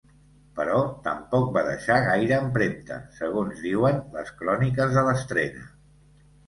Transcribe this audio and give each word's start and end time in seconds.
Però 0.59 0.77
tampoc 1.07 1.51
va 1.59 1.63
deixar 1.67 1.99
gaire 2.07 2.39
empremta 2.47 2.99
segons 3.21 3.63
diuen 3.69 4.03
les 4.19 4.35
cròniques 4.43 4.99
de 5.01 5.07
l'estrena. 5.11 5.67